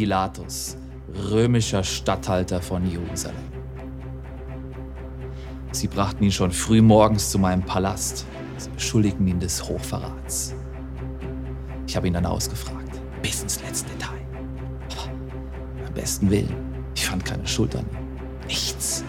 [0.00, 0.78] Pilatus,
[1.30, 3.36] römischer Statthalter von Jerusalem.
[5.72, 8.24] Sie brachten ihn schon früh morgens zu meinem Palast.
[8.56, 10.54] Sie beschuldigten ihn des Hochverrats.
[11.86, 14.16] Ich habe ihn dann ausgefragt, bis ins letzte Detail.
[15.76, 16.56] Aber am besten Willen,
[16.94, 18.46] ich fand keine Schuld an ihm.
[18.46, 19.04] Nichts.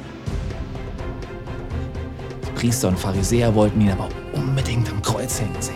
[2.46, 5.76] Die Priester und Pharisäer wollten ihn aber unbedingt am Kreuz hängen sehen.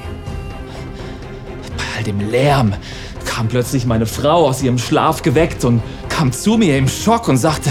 [1.78, 2.74] Bei all dem Lärm,
[3.36, 7.36] kam plötzlich meine Frau aus ihrem Schlaf geweckt und kam zu mir im Schock und
[7.36, 7.70] sagte,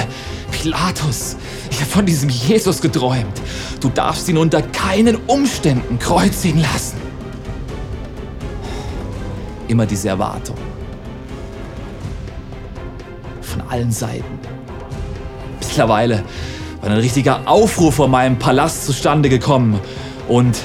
[0.50, 1.36] Pilatus,
[1.70, 3.40] ich habe von diesem Jesus geträumt.
[3.80, 6.98] Du darfst ihn unter keinen Umständen kreuzigen lassen.
[9.66, 10.56] Immer diese Erwartung.
[13.40, 14.38] Von allen Seiten.
[15.60, 16.24] Mittlerweile
[16.82, 19.80] war ein richtiger Aufruhr vor meinem Palast zustande gekommen.
[20.28, 20.58] Und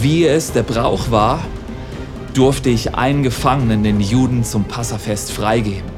[0.00, 1.40] wie es der Brauch war,
[2.38, 5.90] durfte ich einen Gefangenen, den Juden, zum Passafest freigeben.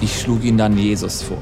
[0.00, 1.38] Ich schlug ihn dann Jesus vor.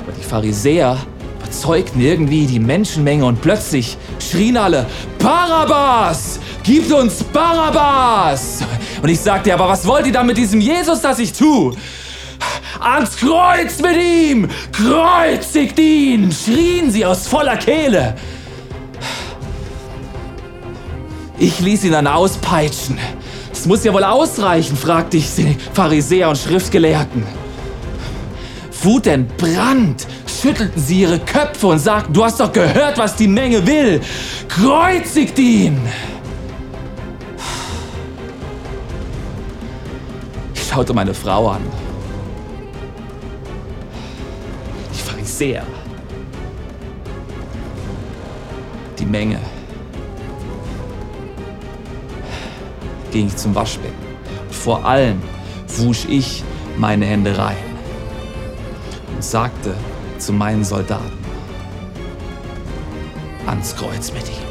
[0.00, 0.96] Aber die Pharisäer
[1.40, 4.86] überzeugten irgendwie die Menschenmenge und plötzlich schrien alle,
[5.18, 6.38] Barabbas!
[6.62, 8.60] Gib uns Barabbas!
[9.02, 11.74] Und ich sagte, aber was wollt ihr da mit diesem Jesus, das ich tue?
[12.78, 14.48] Ans Kreuz mit ihm!
[14.70, 16.30] Kreuzigt ihn!
[16.30, 18.14] schrien sie aus voller Kehle.
[21.38, 22.98] Ich ließ ihn dann auspeitschen.
[23.52, 27.24] Es muss ja wohl ausreichen, fragte ich die Pharisäer und Schriftgelehrten.
[28.82, 34.00] Wutentbrannt schüttelten sie ihre Köpfe und sagten, du hast doch gehört, was die Menge will.
[34.48, 35.80] Kreuzigt ihn!
[40.54, 41.62] Ich schaute meine Frau an.
[44.94, 45.64] Die Pharisäer.
[48.98, 49.40] Die Menge.
[53.10, 53.96] Ging ich zum Waschbecken.
[54.50, 55.20] Vor allem
[55.66, 56.42] wusch ich
[56.76, 57.56] meine Hände rein
[59.14, 59.74] und sagte
[60.18, 61.18] zu meinen Soldaten,
[63.46, 64.48] ans Kreuz mit ihm.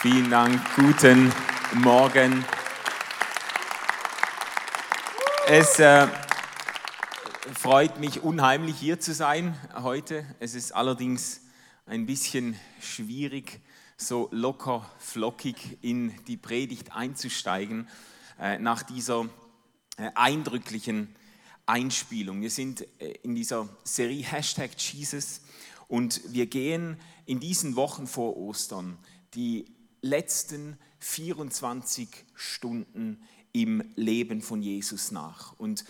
[0.00, 1.32] Vielen Dank, guten
[1.82, 2.44] Morgen.
[5.46, 6.06] Es äh,
[7.52, 10.24] freut mich unheimlich hier zu sein heute.
[10.40, 11.42] Es ist allerdings
[11.84, 13.60] ein bisschen schwierig,
[13.98, 17.86] so locker flockig in die Predigt einzusteigen
[18.40, 19.28] äh, nach dieser
[19.98, 21.14] äh, eindrücklichen
[21.66, 22.40] Einspielung.
[22.40, 25.42] Wir sind äh, in dieser Serie Hashtag Jesus
[25.86, 28.96] und wir gehen in diesen Wochen vor Ostern
[29.34, 29.66] die
[30.00, 35.52] letzten 24 Stunden im Leben von Jesus nach.
[35.58, 35.84] Und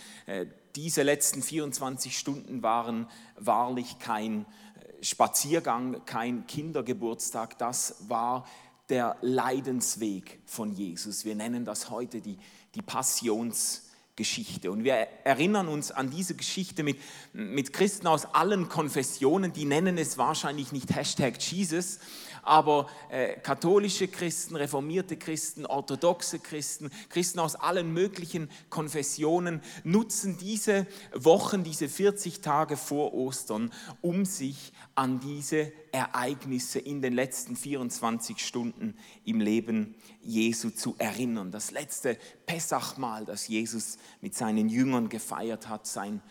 [0.75, 3.07] diese letzten 24 Stunden waren
[3.37, 8.45] wahrlich kein äh, Spaziergang, kein Kindergeburtstag, das war
[8.89, 11.25] der Leidensweg von Jesus.
[11.25, 12.37] Wir nennen das heute die,
[12.75, 14.69] die Passionsgeschichte.
[14.71, 14.93] Und wir
[15.23, 16.99] erinnern uns an diese Geschichte mit,
[17.33, 21.99] mit Christen aus allen Konfessionen, die nennen es wahrscheinlich nicht Hashtag Jesus,
[22.45, 30.87] aber äh, katholische Christen, reformierte Christen, orthodoxe Christen, Christen aus allen möglichen Konfessionen nutzen diese
[31.13, 33.71] Wochen, diese 40 Tage vor Ostern,
[34.01, 41.51] um sich an diese Ereignisse in den letzten 24 Stunden im Leben Jesu zu erinnern.
[41.51, 46.21] Das letzte Pessachmahl, das Jesus mit seinen Jüngern gefeiert hat, sein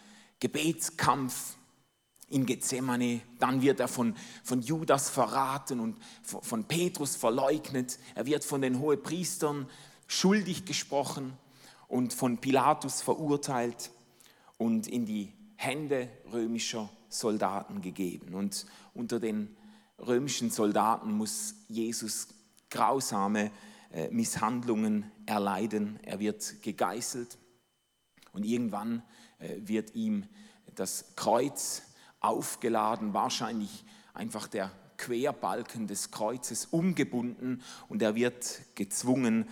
[0.40, 1.56] Gebetskampf,
[2.29, 3.21] in Gethsemane.
[3.38, 7.99] Dann wird er von, von Judas verraten und von, Petrus verleugnet.
[8.15, 9.69] Er wird von den Hohepriestern
[10.06, 11.35] schuldig gesprochen
[11.88, 13.91] und von Pilatus verurteilt
[14.59, 18.35] und in die Hände römischer Soldaten gegeben.
[18.35, 19.56] Und unter den
[19.99, 22.29] römischen Soldaten muss Jesus
[22.70, 23.50] grausame
[23.93, 25.99] äh, Misshandlungen erleiden.
[26.03, 27.38] Er wird gegeißelt
[28.32, 29.03] und irgendwann
[29.38, 30.27] äh, wird ihm
[30.75, 31.82] das Kreuz
[32.25, 33.85] aufgeladen, wahrscheinlich
[34.15, 39.49] einfach der Querbalken des Kreuzes umgebunden und er wird gezwungen,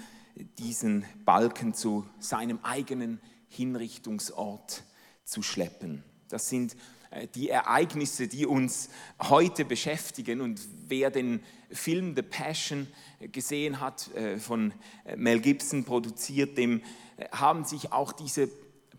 [0.59, 4.85] diesen Balken zu seinem eigenen Hinrichtungsort
[5.25, 6.03] zu schleppen.
[6.29, 6.75] Das sind
[7.11, 8.89] äh, die Ereignisse, die uns
[9.21, 10.41] heute beschäftigen.
[10.41, 12.87] Und wer den Film The Passion
[13.21, 14.73] gesehen hat, äh, von
[15.05, 16.83] äh, Mel Gibson produziert, dem
[17.31, 18.49] haben sich auch diese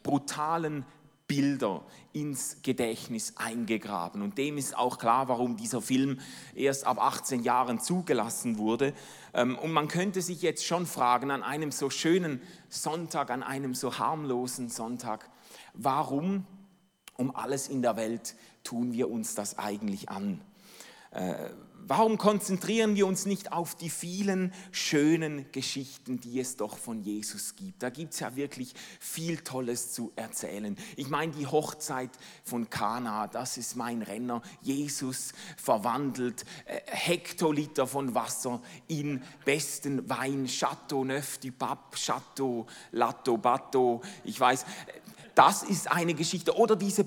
[0.04, 0.86] brutalen
[1.34, 4.22] Bilder ins Gedächtnis eingegraben.
[4.22, 6.20] Und dem ist auch klar, warum dieser Film
[6.54, 8.94] erst ab 18 Jahren zugelassen wurde.
[9.34, 12.40] Ähm, und man könnte sich jetzt schon fragen, an einem so schönen
[12.70, 15.28] Sonntag, an einem so harmlosen Sonntag,
[15.74, 16.46] warum
[17.18, 20.40] um alles in der Welt tun wir uns das eigentlich an?
[21.84, 27.02] Äh, warum konzentrieren wir uns nicht auf die vielen schönen Geschichten, die es doch von
[27.02, 27.84] Jesus gibt?
[27.84, 30.78] Da gibt es ja wirklich viel Tolles zu erzählen.
[30.96, 32.12] Ich meine, die Hochzeit
[32.44, 34.42] von Kana, das ist mein Renner.
[34.62, 40.48] Jesus verwandelt äh, Hektoliter von Wasser in besten Wein.
[40.48, 44.02] Chateau Neuf du Pape, Chateau Latto Batto.
[44.24, 44.66] Ich weiß,
[45.36, 46.56] das ist eine Geschichte.
[46.56, 47.04] Oder diese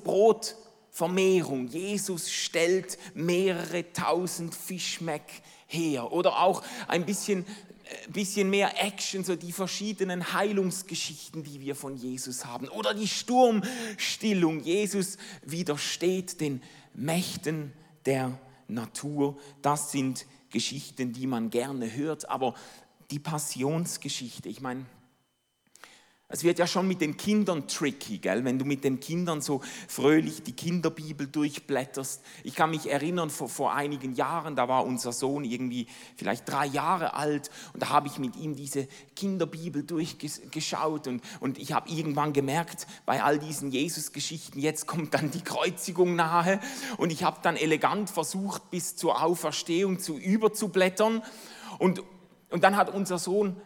[0.97, 1.69] Brotvermehrung.
[1.69, 6.11] Jesus stellt mehrere tausend Fischmeck her.
[6.11, 7.45] Oder auch ein bisschen,
[7.85, 12.69] äh, bisschen mehr Action, so die verschiedenen Heilungsgeschichten, die wir von Jesus haben.
[12.69, 14.61] Oder die Sturmstillung.
[14.61, 16.63] Jesus widersteht den
[16.95, 17.73] Mächten
[18.07, 19.37] der Natur.
[19.61, 22.31] Das sind Geschichten, die man gerne hört.
[22.31, 22.55] Aber
[23.11, 24.87] die Passionsgeschichte, ich meine,
[26.29, 28.45] es wird ja schon mit den Kindern tricky, gell?
[28.45, 32.21] wenn du mit den Kindern so fröhlich die Kinderbibel durchblätterst.
[32.43, 35.87] Ich kann mich erinnern, vor, vor einigen Jahren, da war unser Sohn irgendwie
[36.17, 41.59] vielleicht drei Jahre alt und da habe ich mit ihm diese Kinderbibel durchgeschaut und, und
[41.59, 46.59] ich habe irgendwann gemerkt, bei all diesen Jesus-Geschichten, jetzt kommt dann die Kreuzigung nahe
[46.97, 51.23] und ich habe dann elegant versucht, bis zur Auferstehung zu überzublättern
[51.79, 52.03] und,
[52.51, 53.61] und dann hat unser Sohn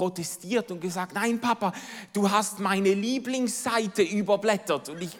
[0.00, 1.74] protestiert und gesagt, nein Papa,
[2.14, 4.88] du hast meine Lieblingsseite überblättert.
[4.88, 5.14] Und, ich,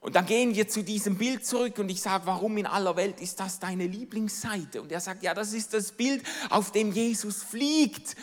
[0.00, 3.20] und dann gehen wir zu diesem Bild zurück und ich sage, warum in aller Welt
[3.20, 4.82] ist das deine Lieblingsseite?
[4.82, 8.16] Und er sagt, ja, das ist das Bild, auf dem Jesus fliegt.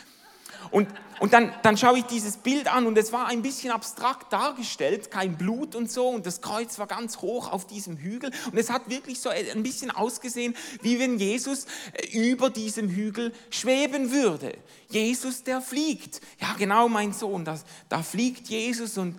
[0.70, 0.88] Und,
[1.20, 5.10] und dann, dann schaue ich dieses Bild an und es war ein bisschen abstrakt dargestellt,
[5.10, 8.70] kein Blut und so und das Kreuz war ganz hoch auf diesem Hügel und es
[8.70, 14.52] hat wirklich so ein bisschen ausgesehen, wie wenn Jesus äh, über diesem Hügel schweben würde.
[14.88, 16.20] Jesus, der fliegt.
[16.40, 19.18] Ja, genau, mein Sohn, das, da fliegt Jesus und,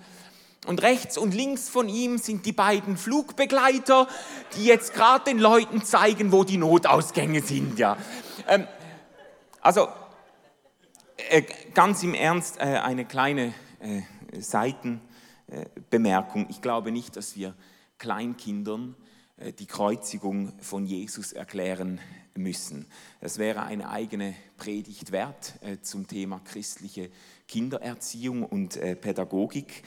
[0.66, 4.08] und rechts und links von ihm sind die beiden Flugbegleiter,
[4.56, 7.80] die jetzt gerade den Leuten zeigen, wo die Notausgänge sind.
[7.80, 7.98] Ja.
[8.48, 8.68] Ähm,
[9.62, 9.90] also
[11.74, 14.02] ganz im Ernst äh, eine kleine äh,
[14.40, 16.48] Seitenbemerkung.
[16.50, 17.56] Ich glaube nicht, dass wir
[17.98, 18.96] Kleinkindern
[19.60, 22.00] die Kreuzigung von Jesus erklären
[22.36, 22.88] müssen.
[23.22, 27.12] Es wäre eine eigene Predigt wert zum Thema christliche
[27.48, 29.84] Kindererziehung und Pädagogik.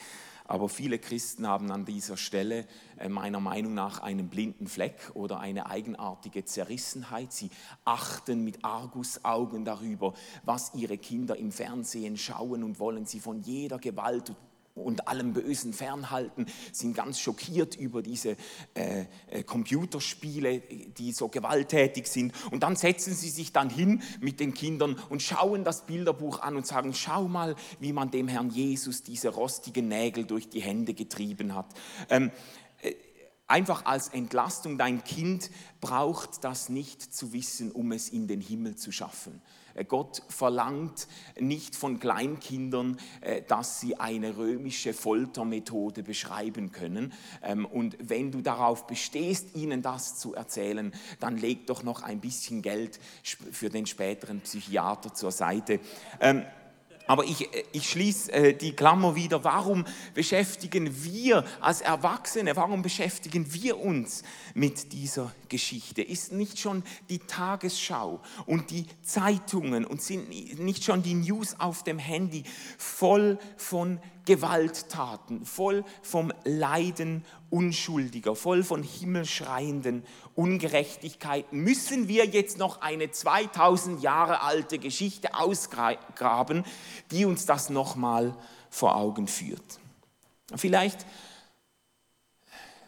[0.51, 2.65] Aber viele Christen haben an dieser Stelle
[2.97, 7.31] äh, meiner Meinung nach einen blinden Fleck oder eine eigenartige Zerrissenheit.
[7.31, 7.49] Sie
[7.85, 13.79] achten mit Argusaugen darüber, was ihre Kinder im Fernsehen schauen und wollen sie von jeder
[13.79, 14.35] Gewalt
[14.81, 18.35] und allem Bösen fernhalten, sind ganz schockiert über diese
[18.73, 20.59] äh, äh, Computerspiele,
[20.97, 22.33] die so gewalttätig sind.
[22.51, 26.55] Und dann setzen sie sich dann hin mit den Kindern und schauen das Bilderbuch an
[26.55, 30.93] und sagen, schau mal, wie man dem Herrn Jesus diese rostigen Nägel durch die Hände
[30.93, 31.67] getrieben hat.
[32.09, 32.31] Ähm,
[32.81, 32.93] äh,
[33.47, 35.49] einfach als Entlastung, dein Kind
[35.81, 39.41] braucht das nicht zu wissen, um es in den Himmel zu schaffen.
[39.75, 41.07] Äh, Gott verlangt
[41.39, 47.13] nicht von Kleinkindern, äh, dass sie eine römische Foltermethode beschreiben können.
[47.43, 52.19] Ähm, und wenn du darauf bestehst, ihnen das zu erzählen, dann leg doch noch ein
[52.19, 55.79] bisschen Geld für den späteren Psychiater zur Seite.
[57.11, 59.43] Aber ich, äh, ich schließe äh, die Klammer wieder.
[59.43, 66.01] Warum beschäftigen wir als Erwachsene, warum beschäftigen wir uns mit dieser Geschichte?
[66.01, 71.83] Ist nicht schon die Tagesschau und die Zeitungen und sind nicht schon die News auf
[71.83, 72.45] dem Handy
[72.77, 80.05] voll von Gewalttaten, voll vom Leiden Unschuldiger, voll von himmelschreienden
[80.41, 81.59] Ungerechtigkeiten.
[81.59, 86.65] Müssen wir jetzt noch eine 2000 Jahre alte Geschichte ausgraben,
[87.11, 88.35] die uns das nochmal
[88.71, 89.79] vor Augen führt?
[90.55, 91.05] Vielleicht,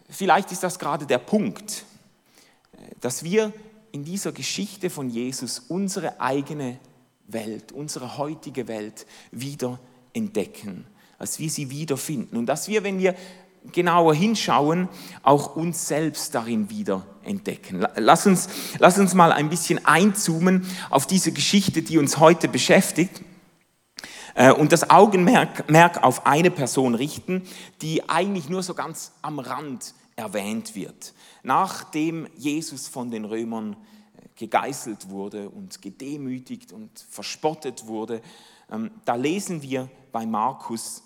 [0.10, 1.86] vielleicht ist das gerade der Punkt,
[3.02, 3.54] dass wir
[3.92, 6.80] in dieser Geschichte von Jesus unsere eigene
[7.28, 9.80] Welt, unsere heutige Welt wieder
[10.14, 10.88] entdecken,
[11.20, 13.16] dass wir sie wiederfinden und dass wir, wenn wir
[13.72, 14.90] genauer hinschauen,
[15.24, 17.86] auch uns selbst darin wieder entdecken.
[17.96, 23.22] Lass uns, lass uns mal ein bisschen einzoomen auf diese Geschichte, die uns heute beschäftigt
[24.36, 27.44] äh, und das Augenmerk auf eine Person richten,
[27.82, 31.14] die eigentlich nur so ganz am Rand erwähnt wird.
[31.44, 38.22] Nachdem Jesus von den Römern äh, gegeißelt wurde und gedemütigt und verspottet wurde,
[38.72, 41.04] ähm, da lesen wir bei Markus,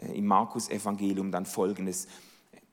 [0.00, 2.06] im Markus-Evangelium dann folgendes.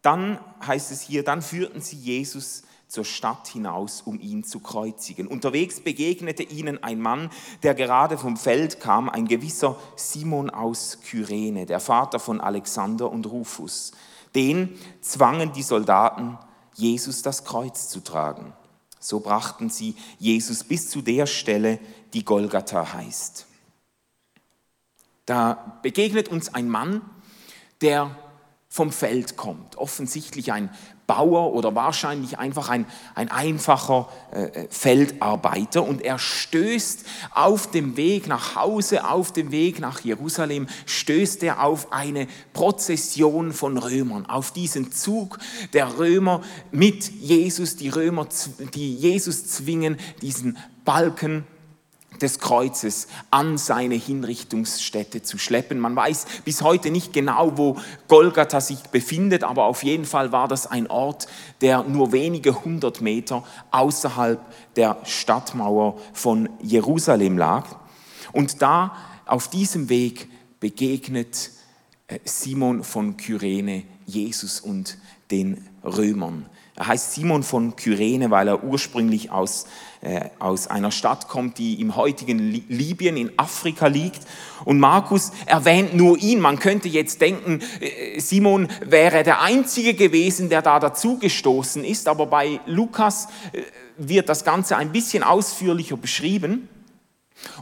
[0.01, 5.27] Dann heißt es hier, dann führten sie Jesus zur Stadt hinaus, um ihn zu kreuzigen.
[5.27, 7.31] Unterwegs begegnete ihnen ein Mann,
[7.63, 13.25] der gerade vom Feld kam, ein gewisser Simon aus Kyrene, der Vater von Alexander und
[13.25, 13.91] Rufus.
[14.35, 16.37] Den zwangen die Soldaten,
[16.75, 18.53] Jesus das Kreuz zu tragen.
[18.99, 21.79] So brachten sie Jesus bis zu der Stelle,
[22.13, 23.47] die Golgatha heißt.
[25.25, 27.01] Da begegnet uns ein Mann,
[27.81, 28.15] der
[28.75, 29.77] vom Feld kommt.
[29.77, 30.69] Offensichtlich ein
[31.07, 35.83] Bauer oder wahrscheinlich einfach ein, ein einfacher äh, Feldarbeiter.
[35.83, 41.63] Und er stößt auf dem Weg nach Hause, auf dem Weg nach Jerusalem, stößt er
[41.63, 45.37] auf eine Prozession von Römern, auf diesen Zug
[45.71, 46.41] der Römer
[46.71, 48.27] mit Jesus, die Römer,
[48.73, 51.45] die Jesus zwingen, diesen Balken
[52.21, 55.79] des Kreuzes an seine Hinrichtungsstätte zu schleppen.
[55.79, 60.47] Man weiß bis heute nicht genau, wo Golgatha sich befindet, aber auf jeden Fall war
[60.47, 61.27] das ein Ort,
[61.61, 64.39] der nur wenige hundert Meter außerhalb
[64.75, 67.65] der Stadtmauer von Jerusalem lag.
[68.31, 68.95] Und da
[69.25, 70.29] auf diesem Weg
[70.59, 71.51] begegnet
[72.07, 74.97] äh, Simon von Kyrene Jesus und
[75.31, 76.45] den Römern.
[76.77, 79.65] Er heißt Simon von Kyrene, weil er ursprünglich aus,
[80.01, 84.19] äh, aus einer Stadt kommt, die im heutigen Libyen in Afrika liegt.
[84.65, 86.41] Und Markus erwähnt nur ihn.
[86.41, 92.09] Man könnte jetzt denken, äh, Simon wäre der Einzige gewesen, der da dazugestoßen ist.
[92.09, 93.61] Aber bei Lukas äh,
[93.97, 96.67] wird das Ganze ein bisschen ausführlicher beschrieben.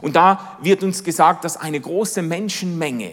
[0.00, 3.12] Und da wird uns gesagt, dass eine große Menschenmenge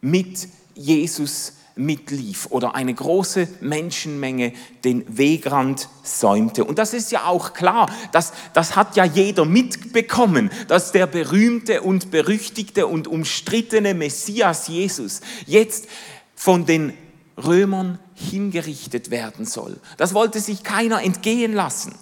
[0.00, 4.52] mit Jesus mitlief oder eine große Menschenmenge
[4.82, 6.64] den Wegrand säumte.
[6.64, 11.82] Und das ist ja auch klar, das, das hat ja jeder mitbekommen, dass der berühmte
[11.82, 15.86] und berüchtigte und umstrittene Messias Jesus jetzt
[16.34, 16.94] von den
[17.36, 19.78] Römern hingerichtet werden soll.
[19.98, 21.94] Das wollte sich keiner entgehen lassen.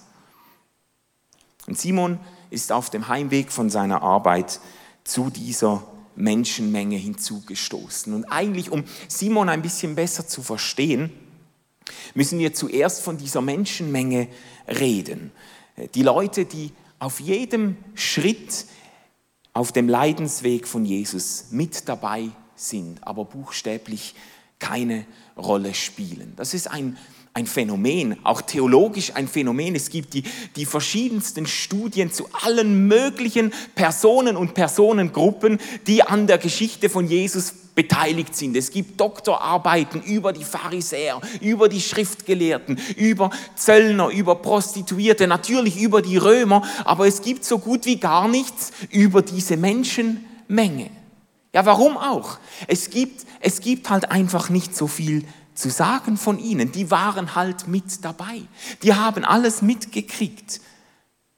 [1.67, 4.61] Und Simon ist auf dem Heimweg von seiner Arbeit
[5.03, 5.83] zu dieser
[6.17, 8.13] Menschenmenge hinzugestoßen.
[8.13, 11.11] Und eigentlich, um Simon ein bisschen besser zu verstehen,
[12.15, 14.29] müssen wir zuerst von dieser Menschenmenge
[14.69, 15.33] reden.
[15.95, 18.67] Die Leute, die auf jedem Schritt
[19.53, 24.15] auf dem Leidensweg von Jesus mit dabei sind, aber buchstäblich
[24.59, 25.07] keine
[25.37, 26.33] Rolle spielen.
[26.37, 26.97] Das ist ein
[27.37, 29.75] ein Phänomen, auch theologisch ein Phänomen.
[29.75, 30.23] Es gibt die,
[30.55, 37.53] die verschiedensten Studien zu allen möglichen Personen und Personengruppen, die an der Geschichte von Jesus
[37.75, 38.57] beteiligt sind.
[38.57, 46.03] Es gibt Doktorarbeiten über die Pharisäer, über die Schriftgelehrten, über Zöllner, über Prostituierte, natürlich über
[46.03, 50.91] die Römer, aber es gibt so gut wie gar nichts über diese Menschenmenge.
[51.53, 52.39] Ja, warum auch?
[52.69, 56.73] Es gibt, es gibt halt einfach nicht so viel zu sagen von ihnen.
[56.73, 58.43] Die waren halt mit dabei.
[58.83, 60.61] Die haben alles mitgekriegt.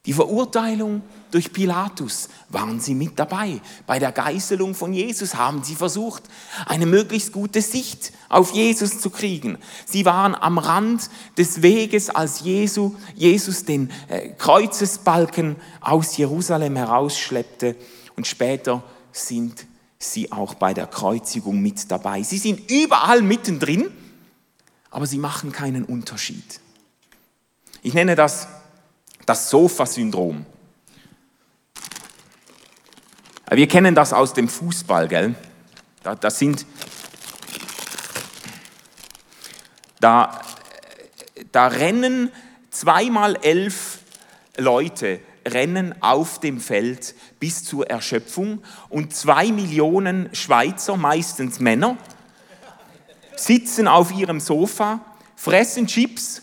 [0.06, 3.60] Die Verurteilung durch Pilatus waren sie mit dabei.
[3.88, 6.22] Bei der Geißelung von Jesus haben sie versucht,
[6.66, 9.58] eine möglichst gute Sicht auf Jesus zu kriegen.
[9.84, 17.74] Sie waren am Rand des Weges, als Jesu, Jesus den äh, Kreuzesbalken aus Jerusalem herausschleppte
[18.14, 19.66] und später sind
[19.98, 22.22] sie auch bei der Kreuzigung mit dabei.
[22.22, 23.90] Sie sind überall mittendrin
[24.96, 26.58] aber sie machen keinen Unterschied.
[27.82, 28.48] Ich nenne das
[29.26, 30.46] das Sofa-Syndrom.
[33.50, 35.34] Wir kennen das aus dem Fußball, gell?
[36.02, 36.64] Da, das sind,
[40.00, 40.40] da,
[41.52, 42.32] da rennen
[42.70, 43.98] zweimal elf
[44.56, 51.98] Leute rennen auf dem Feld bis zur Erschöpfung und zwei Millionen Schweizer, meistens Männer,
[53.36, 55.00] sitzen auf ihrem Sofa,
[55.36, 56.42] fressen Chips,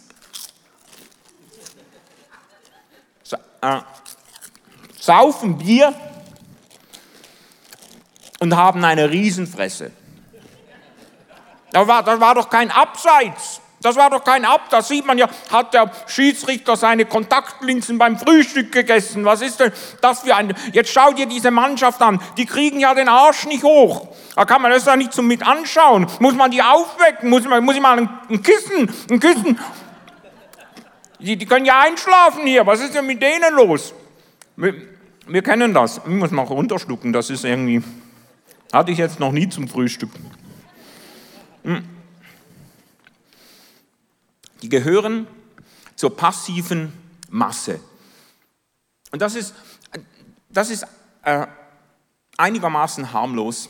[3.61, 3.81] äh,
[4.99, 5.93] saufen Bier
[8.39, 9.91] und haben eine Riesenfresse.
[11.71, 13.61] Das war, das war doch kein Abseits.
[13.83, 18.17] Das war doch kein Ab, das sieht man ja, hat der Schiedsrichter seine Kontaktlinsen beim
[18.17, 19.25] Frühstück gegessen.
[19.25, 20.55] Was ist denn das für ein...
[20.71, 24.07] Jetzt schau dir diese Mannschaft an, die kriegen ja den Arsch nicht hoch.
[24.37, 26.07] Da kann man das ja nicht so mit anschauen.
[26.19, 29.59] Muss man die aufwecken, muss, man, muss ich mal ein, ein Kissen, ein Kissen...
[31.19, 33.93] Die, die können ja einschlafen hier, was ist denn mit denen los?
[34.57, 34.73] Wir,
[35.25, 37.81] wir kennen das, ich muss mal runterschlucken, das ist irgendwie...
[38.73, 40.09] Hatte ich jetzt noch nie zum Frühstück.
[41.63, 41.83] Hm.
[44.63, 45.27] Die gehören
[45.95, 46.93] zur passiven
[47.29, 47.81] Masse.
[49.11, 49.53] Und das ist,
[50.49, 50.85] das ist
[51.23, 51.45] äh,
[52.37, 53.69] einigermaßen harmlos,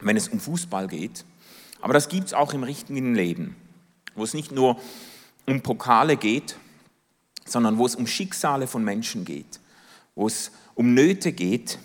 [0.00, 1.24] wenn es um Fußball geht.
[1.80, 3.56] Aber das gibt es auch im richtigen Leben,
[4.14, 4.78] wo es nicht nur
[5.46, 6.56] um Pokale geht,
[7.46, 9.60] sondern wo es um Schicksale von Menschen geht,
[10.14, 11.78] wo es um Nöte geht,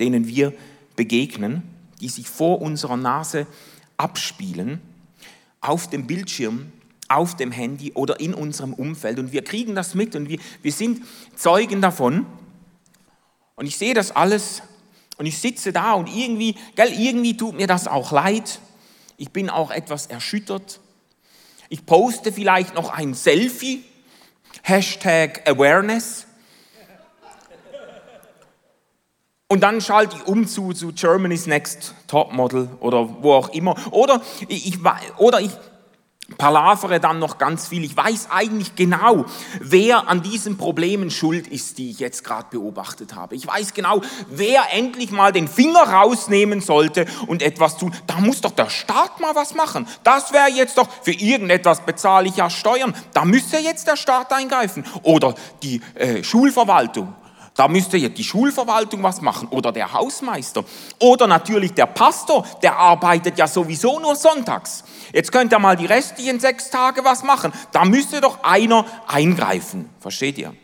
[0.00, 0.54] denen wir
[0.96, 1.62] begegnen,
[2.00, 3.46] die sich vor unserer Nase
[3.98, 4.80] abspielen,
[5.60, 6.72] auf dem Bildschirm
[7.16, 10.72] auf dem Handy oder in unserem Umfeld und wir kriegen das mit und wir, wir
[10.72, 11.02] sind
[11.36, 12.26] Zeugen davon.
[13.54, 14.62] Und ich sehe das alles
[15.18, 18.60] und ich sitze da und irgendwie, gell, irgendwie tut mir das auch leid.
[19.16, 20.80] Ich bin auch etwas erschüttert.
[21.68, 23.84] Ich poste vielleicht noch ein Selfie,
[24.62, 26.26] Hashtag Awareness.
[29.48, 33.76] Und dann schalte ich um zu, zu Germany's Next Topmodel oder wo auch immer.
[33.92, 34.78] Oder ich,
[35.18, 35.50] oder ich
[36.38, 37.84] palavere dann noch ganz viel.
[37.84, 39.26] Ich weiß eigentlich genau,
[39.60, 43.34] wer an diesen Problemen schuld ist, die ich jetzt gerade beobachtet habe.
[43.34, 47.94] Ich weiß genau, wer endlich mal den Finger rausnehmen sollte und etwas tun.
[48.06, 49.86] Da muss doch der Staat mal was machen.
[50.04, 52.94] Das wäre jetzt doch, für irgendetwas bezahle ich ja Steuern.
[53.12, 54.84] Da müsste jetzt der Staat eingreifen.
[55.02, 57.14] Oder die äh, Schulverwaltung.
[57.54, 60.64] Da müsste jetzt die Schulverwaltung was machen oder der Hausmeister
[60.98, 64.84] oder natürlich der Pastor, der arbeitet ja sowieso nur sonntags.
[65.12, 67.52] Jetzt könnt ihr mal die restlichen sechs Tage was machen.
[67.72, 69.90] Da müsste doch einer eingreifen.
[70.00, 70.54] Versteht ihr?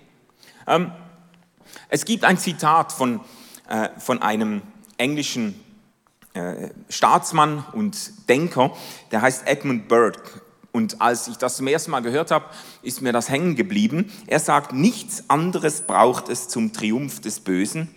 [0.66, 0.92] Ähm,
[1.90, 3.20] es gibt ein Zitat von,
[3.68, 4.62] äh, von einem
[4.96, 5.62] englischen
[6.35, 8.72] äh, Staatsmann und Denker,
[9.11, 10.38] der heißt Edmund Burke.
[10.72, 12.46] Und als ich das zum ersten Mal gehört habe,
[12.83, 14.12] ist mir das hängen geblieben.
[14.26, 17.94] Er sagt, nichts anderes braucht es zum Triumph des Bösen,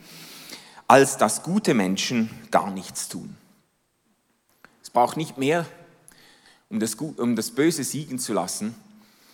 [0.87, 3.35] als dass gute Menschen gar nichts tun.
[4.81, 5.65] Es braucht nicht mehr
[6.69, 8.75] um das, um das Böse siegen zu lassen,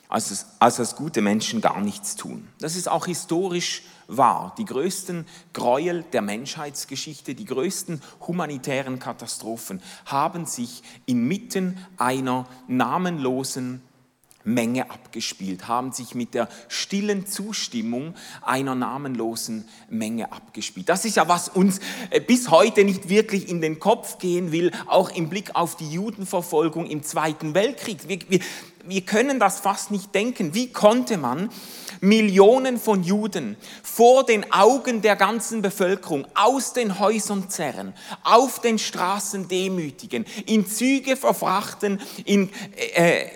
[0.10, 2.48] als, es, als das gute Menschen gar nichts tun.
[2.60, 4.56] Das ist auch historisch wahr.
[4.58, 13.82] Die größten Gräuel der Menschheitsgeschichte, die größten humanitären Katastrophen haben sich inmitten einer namenlosen
[14.48, 20.88] Menge abgespielt, haben sich mit der stillen Zustimmung einer namenlosen Menge abgespielt.
[20.88, 24.72] Das ist ja, was uns äh, bis heute nicht wirklich in den Kopf gehen will,
[24.88, 28.08] auch im Blick auf die Judenverfolgung im Zweiten Weltkrieg.
[28.08, 28.40] Wir, wir,
[28.88, 30.54] wir können das fast nicht denken.
[30.54, 31.50] Wie konnte man
[32.02, 38.80] Millionen von Juden vor den Augen der ganzen Bevölkerung aus den Häusern zerren, auf den
[38.80, 43.32] Straßen demütigen, in Züge verfrachten, in äh, äh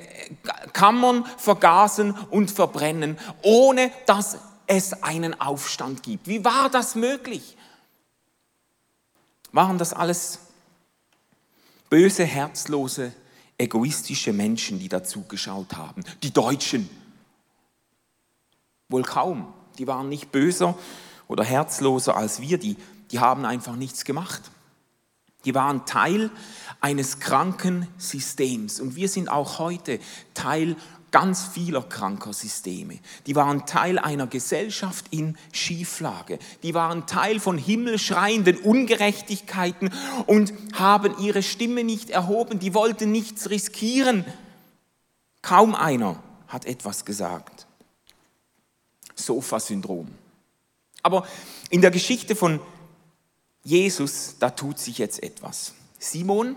[0.71, 6.27] Kammern vergasen und verbrennen, ohne dass es einen Aufstand gibt.
[6.27, 7.57] Wie war das möglich?
[9.51, 10.39] Waren das alles
[11.89, 13.11] böse, herzlose,
[13.61, 16.03] egoistische Menschen, die dazu geschaut haben?
[16.23, 16.89] Die Deutschen?
[18.89, 19.53] Wohl kaum.
[19.77, 20.77] Die waren nicht böser
[21.27, 22.75] oder herzloser als wir, die,
[23.11, 24.41] die haben einfach nichts gemacht.
[25.45, 26.29] Die waren Teil
[26.81, 28.79] eines kranken Systems.
[28.79, 29.99] Und wir sind auch heute
[30.33, 30.75] Teil
[31.11, 32.99] ganz vieler kranker Systeme.
[33.27, 36.39] Die waren Teil einer Gesellschaft in Schieflage.
[36.63, 39.91] Die waren Teil von himmelschreienden Ungerechtigkeiten
[40.25, 42.59] und haben ihre Stimme nicht erhoben.
[42.59, 44.25] Die wollten nichts riskieren.
[45.41, 47.67] Kaum einer hat etwas gesagt.
[49.15, 50.07] Sofa-Syndrom.
[51.03, 51.27] Aber
[51.69, 52.59] in der Geschichte von
[53.63, 55.73] Jesus, da tut sich jetzt etwas.
[55.99, 56.55] Simon,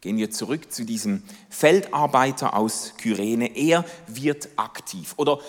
[0.00, 5.14] gehen wir zurück zu diesem Feldarbeiter aus Kyrene, er wird aktiv.
[5.16, 5.40] Oder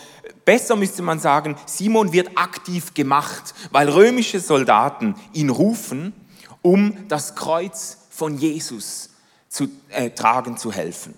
[0.46, 6.14] besser müsste man sagen, Simon wird aktiv gemacht, weil römische Soldaten ihn rufen,
[6.62, 9.12] um das Kreuz von Jesus
[9.50, 11.14] zu äh, tragen zu helfen.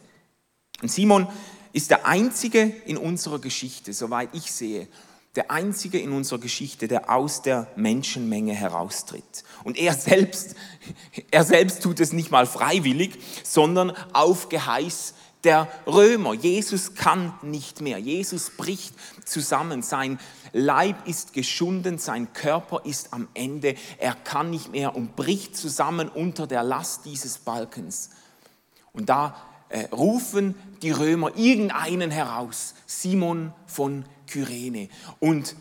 [0.81, 1.27] Und Simon
[1.73, 4.87] ist der einzige in unserer Geschichte, soweit ich sehe,
[5.35, 9.43] der einzige in unserer Geschichte, der aus der Menschenmenge heraustritt.
[9.63, 10.55] Und er selbst,
[11.31, 15.13] er selbst tut es nicht mal freiwillig, sondern auf Geheiß
[15.43, 16.33] der Römer.
[16.33, 17.97] Jesus kann nicht mehr.
[17.97, 18.93] Jesus bricht
[19.25, 19.81] zusammen.
[19.81, 20.19] Sein
[20.51, 23.75] Leib ist geschunden, sein Körper ist am Ende.
[23.97, 28.11] Er kann nicht mehr und bricht zusammen unter der Last dieses Balkens.
[28.91, 29.35] Und da
[29.69, 34.89] äh, rufen die Römer irgendeinen heraus, Simon von Kyrene,
[35.19, 35.55] und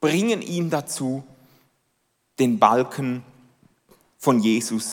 [0.00, 1.24] bringen ihn dazu,
[2.38, 3.22] den Balken
[4.18, 4.92] von Jesus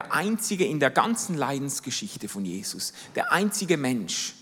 [0.00, 4.34] der einzige in der ganzen Leidensgeschichte von Jesus, der einzige Mensch,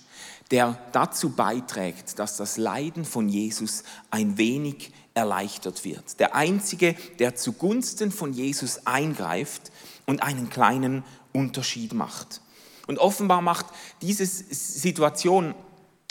[0.51, 6.21] der dazu beiträgt, dass das Leiden von Jesus ein wenig erleichtert wird.
[6.21, 9.71] Der einzige, der zugunsten von Jesus eingreift
[10.07, 12.41] und einen kleinen Unterschied macht.
[12.89, 13.67] Und offenbar macht
[14.03, 15.55] diese Situation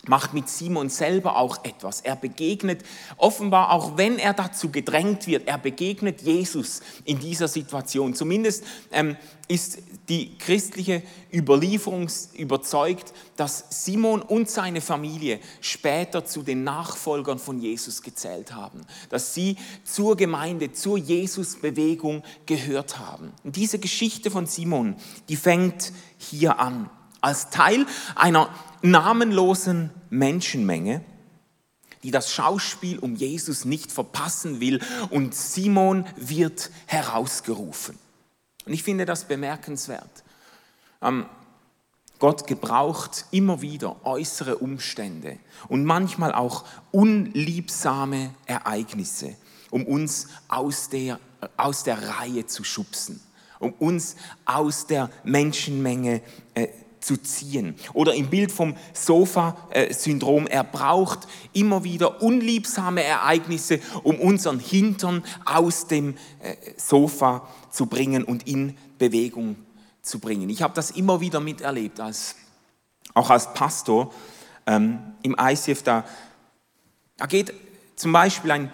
[0.06, 2.02] macht mit Simon selber auch etwas.
[2.02, 2.84] Er begegnet
[3.18, 8.14] offenbar, auch wenn er dazu gedrängt wird, er begegnet Jesus in dieser Situation.
[8.14, 16.64] Zumindest ähm, ist die christliche Überlieferung überzeugt, dass Simon und seine Familie später zu den
[16.64, 23.34] Nachfolgern von Jesus gezählt haben, dass sie zur Gemeinde, zur Jesus-Bewegung gehört haben.
[23.44, 24.96] Und diese Geschichte von Simon,
[25.28, 26.90] die fängt hier an
[27.20, 28.50] als Teil einer
[28.82, 31.04] namenlosen Menschenmenge,
[32.04, 37.98] die das Schauspiel um Jesus nicht verpassen will und Simon wird herausgerufen.
[38.68, 40.24] Und ich finde das bemerkenswert.
[41.02, 41.26] Ähm,
[42.20, 45.38] Gott gebraucht immer wieder äußere Umstände
[45.70, 49.36] und manchmal auch unliebsame Ereignisse,
[49.70, 51.20] um uns aus der,
[51.56, 53.22] aus der Reihe zu schubsen,
[53.60, 56.22] um uns aus der Menschenmenge
[56.56, 56.68] äh,
[57.08, 57.76] zu ziehen.
[57.94, 65.88] Oder im Bild vom Sofa-Syndrom, er braucht immer wieder unliebsame Ereignisse, um unseren Hintern aus
[65.88, 69.56] dem äh, Sofa zu bringen und in Bewegung
[70.02, 70.50] zu bringen.
[70.50, 72.36] Ich habe das immer wieder miterlebt, als,
[73.14, 74.14] auch als Pastor
[74.66, 75.84] ähm, im ICF.
[75.84, 76.04] Da,
[77.16, 77.54] da geht
[77.96, 78.74] zum Beispiel ein,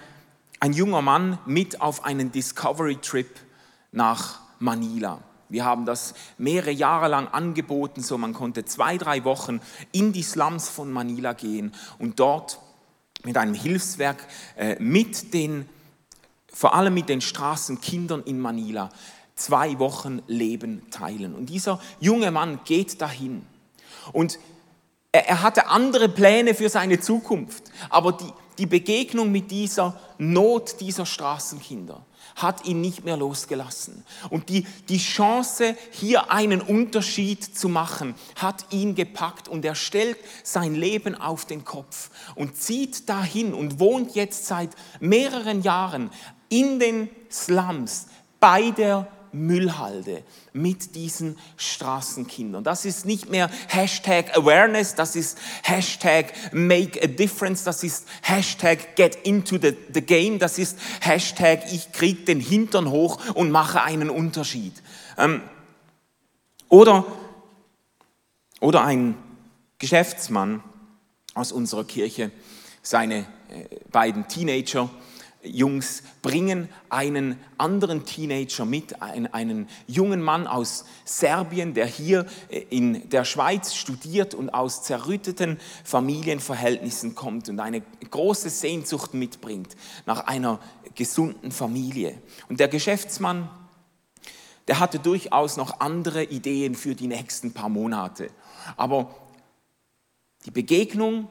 [0.59, 3.29] ein junger Mann mit auf einen Discovery-Trip
[3.91, 5.21] nach Manila.
[5.53, 9.61] Wir haben das mehrere Jahre lang angeboten, so man konnte zwei, drei Wochen
[9.91, 12.57] in die Slums von Manila gehen und dort
[13.23, 14.25] mit einem Hilfswerk
[14.57, 15.69] äh, mit den,
[16.51, 18.89] vor allem mit den Straßenkindern in Manila,
[19.35, 21.35] zwei Wochen Leben teilen.
[21.35, 23.45] Und dieser junge Mann geht dahin
[24.11, 24.39] und
[25.11, 31.05] er hatte andere Pläne für seine Zukunft, aber die, die Begegnung mit dieser Not dieser
[31.05, 32.03] Straßenkinder,
[32.35, 34.03] hat ihn nicht mehr losgelassen.
[34.29, 40.17] Und die, die Chance, hier einen Unterschied zu machen, hat ihn gepackt und er stellt
[40.43, 46.09] sein Leben auf den Kopf und zieht dahin und wohnt jetzt seit mehreren Jahren
[46.49, 48.07] in den Slums
[48.39, 52.63] bei der Müllhalde mit diesen Straßenkindern.
[52.63, 58.95] Das ist nicht mehr Hashtag Awareness, das ist Hashtag Make a Difference, das ist Hashtag
[58.95, 63.81] Get into the, the Game, das ist Hashtag Ich krieg den Hintern hoch und mache
[63.81, 64.73] einen Unterschied.
[65.17, 65.41] Ähm,
[66.69, 67.05] oder,
[68.59, 69.15] oder ein
[69.79, 70.63] Geschäftsmann
[71.33, 72.31] aus unserer Kirche,
[72.81, 73.19] seine
[73.49, 74.89] äh, beiden Teenager,
[75.43, 83.09] Jungs bringen einen anderen Teenager mit, einen, jungen Mann aus Serbien, der hier äh, in
[83.09, 89.75] der Schweiz studiert und aus zerrütteten Familienverhältnissen kommt und eine große Sehnsucht mitbringt
[90.05, 90.59] nach einer
[90.95, 92.17] gesunden Familie.
[92.49, 93.49] Und der Geschäftsmann,
[94.67, 98.29] der hatte durchaus noch andere Ideen für die nächsten paar Monate.
[98.77, 99.13] Aber
[100.45, 101.27] die Begegnung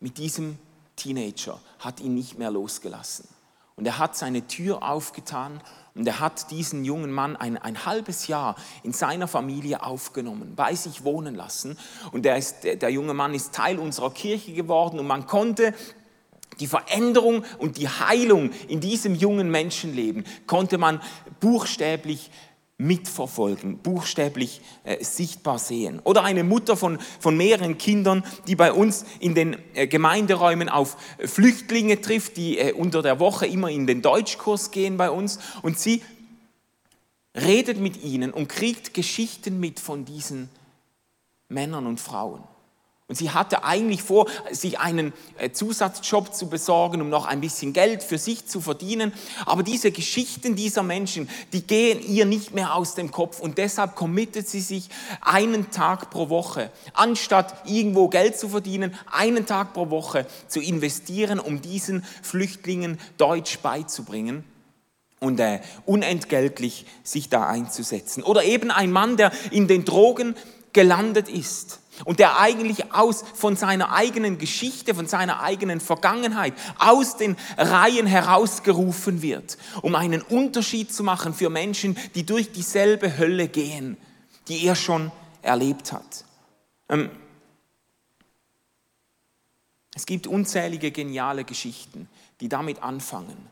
[0.00, 0.58] mit diesem
[0.96, 3.28] Teenager hat ihn nicht mehr losgelassen.
[3.76, 5.60] Und er hat seine Tür aufgetan
[5.94, 8.54] und er hat diesen jungen Mann ein, ein halbes Jahr
[8.84, 11.76] in seiner Familie aufgenommen, bei sich wohnen lassen.
[12.12, 15.74] Und der, ist, der, der junge Mann ist Teil unserer Kirche geworden und man konnte
[16.60, 21.00] die Veränderung und die Heilung in diesem jungen Menschenleben konnte man
[21.40, 22.30] buchstäblich
[22.76, 26.00] mitverfolgen, buchstäblich äh, sichtbar sehen.
[26.02, 30.96] Oder eine Mutter von, von mehreren Kindern, die bei uns in den äh, Gemeinderäumen auf
[31.18, 35.78] Flüchtlinge trifft, die äh, unter der Woche immer in den Deutschkurs gehen bei uns und
[35.78, 36.02] sie
[37.36, 40.48] redet mit ihnen und kriegt Geschichten mit von diesen
[41.48, 42.42] Männern und Frauen.
[43.06, 47.74] Und sie hatte eigentlich vor, sich einen äh, Zusatzjob zu besorgen, um noch ein bisschen
[47.74, 49.12] Geld für sich zu verdienen.
[49.44, 53.40] Aber diese Geschichten dieser Menschen, die gehen ihr nicht mehr aus dem Kopf.
[53.40, 54.88] Und deshalb committet sie sich
[55.20, 61.40] einen Tag pro Woche, anstatt irgendwo Geld zu verdienen, einen Tag pro Woche zu investieren,
[61.40, 64.44] um diesen Flüchtlingen Deutsch beizubringen
[65.20, 68.22] und äh, unentgeltlich sich da einzusetzen.
[68.22, 70.36] Oder eben ein Mann, der in den Drogen
[70.72, 77.16] gelandet ist und der eigentlich aus von seiner eigenen Geschichte, von seiner eigenen Vergangenheit, aus
[77.16, 83.48] den Reihen herausgerufen wird, um einen Unterschied zu machen für Menschen, die durch dieselbe Hölle
[83.48, 83.96] gehen,
[84.48, 86.24] die er schon erlebt hat.
[86.88, 87.10] Ähm,
[89.94, 92.08] es gibt unzählige geniale Geschichten,
[92.40, 93.48] die damit anfangen,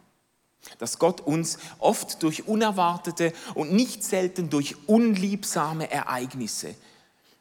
[0.78, 6.74] dass Gott uns oft durch unerwartete und nicht selten durch unliebsame Ereignisse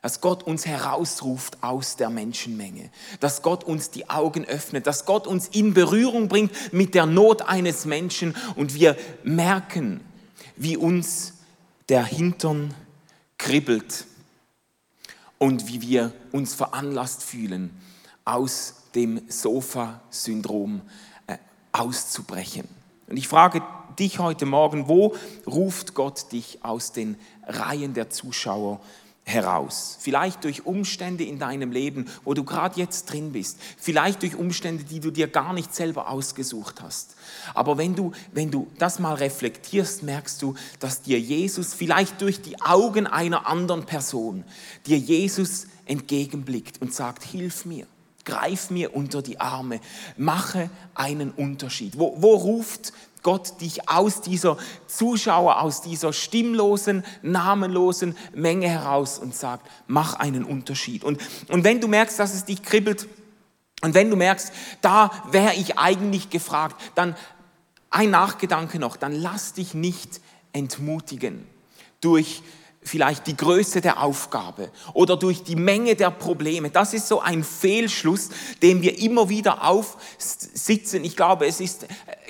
[0.02, 5.28] dass Gott uns herausruft aus der Menschenmenge, dass Gott uns die Augen öffnet, dass Gott
[5.28, 10.02] uns in Berührung bringt mit der Not eines Menschen und wir merken,
[10.56, 11.34] wie uns
[11.90, 12.74] der Hintern
[13.38, 14.06] kribbelt
[15.38, 17.72] und wie wir uns veranlasst fühlen,
[18.26, 20.82] aus dem Sofa-Syndrom
[21.28, 21.38] äh,
[21.72, 22.68] auszubrechen.
[23.08, 23.62] Und ich frage
[24.00, 28.80] dich heute Morgen, wo ruft Gott dich aus den Reihen der Zuschauer
[29.24, 29.98] heraus.
[30.00, 33.58] Vielleicht durch Umstände in deinem Leben, wo du gerade jetzt drin bist.
[33.78, 37.16] Vielleicht durch Umstände, die du dir gar nicht selber ausgesucht hast.
[37.54, 42.42] Aber wenn du, wenn du das mal reflektierst, merkst du, dass dir Jesus vielleicht durch
[42.42, 44.44] die Augen einer anderen Person,
[44.86, 47.88] dir Jesus entgegenblickt und sagt, hilf mir.
[48.24, 49.80] Greif mir unter die Arme,
[50.16, 51.98] mache einen Unterschied.
[51.98, 54.58] Wo, wo ruft Gott dich aus dieser
[54.88, 61.04] Zuschauer, aus dieser stimmlosen, namenlosen Menge heraus und sagt, mach einen Unterschied.
[61.04, 63.08] Und, und wenn du merkst, dass es dich kribbelt
[63.82, 67.16] und wenn du merkst, da wäre ich eigentlich gefragt, dann
[67.90, 70.22] ein Nachgedanke noch, dann lass dich nicht
[70.54, 71.46] entmutigen
[72.00, 72.42] durch
[72.84, 76.72] vielleicht die Größe der Aufgabe oder durch die Menge der Probleme.
[76.72, 78.30] Das ist so ein Fehlschluss,
[78.63, 81.04] dem wir immer wieder aufsitzen.
[81.04, 81.88] Ich glaube, es ist äh,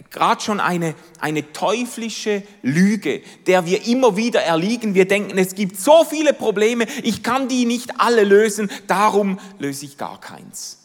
[0.09, 4.93] gerade schon eine, eine teuflische Lüge, der wir immer wieder erliegen.
[4.93, 9.85] Wir denken, es gibt so viele Probleme, ich kann die nicht alle lösen, darum löse
[9.85, 10.79] ich gar keins.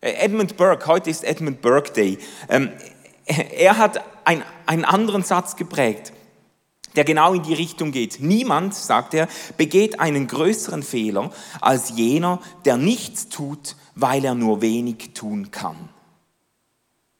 [0.00, 2.70] Äh, Edmund Burke, heute ist Edmund Burke Day, ähm,
[3.26, 6.12] er hat einen anderen Satz geprägt
[6.96, 8.18] der genau in die Richtung geht.
[8.20, 14.60] Niemand, sagt er, begeht einen größeren Fehler als jener, der nichts tut, weil er nur
[14.60, 15.88] wenig tun kann.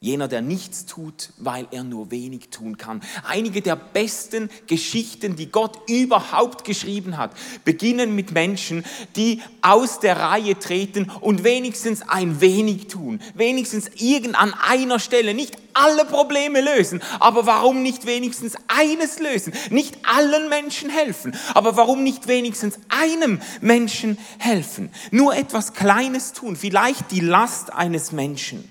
[0.03, 3.03] Jener, der nichts tut, weil er nur wenig tun kann.
[3.29, 7.33] Einige der besten Geschichten, die Gott überhaupt geschrieben hat,
[7.67, 8.83] beginnen mit Menschen,
[9.15, 13.21] die aus der Reihe treten und wenigstens ein wenig tun.
[13.35, 19.53] Wenigstens irgend an einer Stelle, nicht alle Probleme lösen, aber warum nicht wenigstens eines lösen?
[19.69, 24.89] Nicht allen Menschen helfen, aber warum nicht wenigstens einem Menschen helfen?
[25.11, 28.67] Nur etwas Kleines tun, vielleicht die Last eines Menschen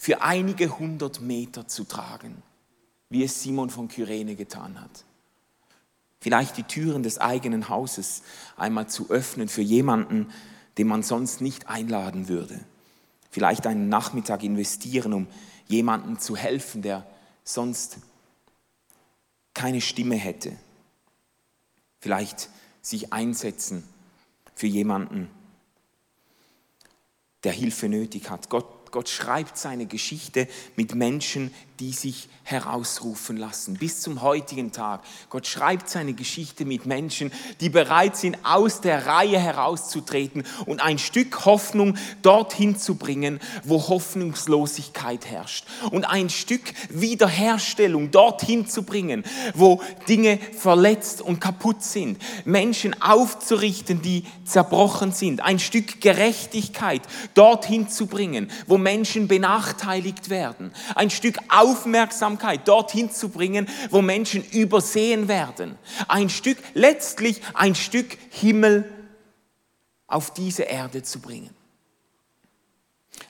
[0.00, 2.42] für einige hundert Meter zu tragen,
[3.10, 5.04] wie es Simon von Kyrene getan hat.
[6.22, 8.22] Vielleicht die Türen des eigenen Hauses
[8.56, 10.32] einmal zu öffnen für jemanden,
[10.78, 12.58] den man sonst nicht einladen würde.
[13.30, 15.26] Vielleicht einen Nachmittag investieren, um
[15.66, 17.06] jemandem zu helfen, der
[17.44, 17.98] sonst
[19.52, 20.56] keine Stimme hätte.
[21.98, 22.48] Vielleicht
[22.80, 23.86] sich einsetzen
[24.54, 25.28] für jemanden,
[27.44, 28.48] der Hilfe nötig hat.
[28.48, 33.74] Gott Gott schreibt seine Geschichte mit Menschen, die sich herausrufen lassen.
[33.74, 35.02] Bis zum heutigen Tag.
[35.30, 40.98] Gott schreibt seine Geschichte mit Menschen, die bereit sind, aus der Reihe herauszutreten und ein
[40.98, 45.64] Stück Hoffnung dorthin zu bringen, wo Hoffnungslosigkeit herrscht.
[45.90, 49.24] Und ein Stück Wiederherstellung dorthin zu bringen,
[49.54, 52.20] wo Dinge verletzt und kaputt sind.
[52.44, 55.40] Menschen aufzurichten, die zerbrochen sind.
[55.40, 57.02] Ein Stück Gerechtigkeit
[57.34, 60.72] dorthin zu bringen, wo Menschen benachteiligt werden.
[60.94, 65.78] Ein Stück Aufmerksamkeit dorthin zu bringen, wo Menschen übersehen werden.
[66.08, 68.90] Ein Stück, letztlich ein Stück Himmel
[70.06, 71.50] auf diese Erde zu bringen.